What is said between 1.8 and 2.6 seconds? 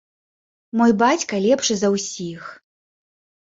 за ўсіх!